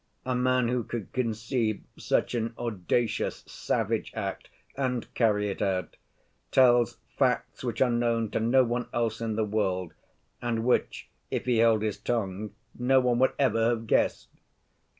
A 0.25 0.33
man 0.33 0.67
who 0.67 0.83
could 0.83 1.13
conceive 1.13 1.83
such 1.95 2.33
an 2.33 2.55
audacious, 2.57 3.43
savage 3.45 4.11
act, 4.15 4.49
and 4.75 5.05
carry 5.13 5.47
it 5.51 5.61
out, 5.61 5.95
tells 6.51 6.97
facts 7.15 7.63
which 7.63 7.83
are 7.83 7.91
known 7.91 8.31
to 8.31 8.39
no 8.39 8.63
one 8.63 8.87
else 8.95 9.21
in 9.21 9.35
the 9.35 9.45
world, 9.45 9.93
and 10.41 10.63
which, 10.65 11.07
if 11.29 11.45
he 11.45 11.57
held 11.59 11.83
his 11.83 11.99
tongue, 11.99 12.49
no 12.73 12.99
one 12.99 13.19
would 13.19 13.33
ever 13.37 13.69
have 13.69 13.85
guessed! 13.85 14.29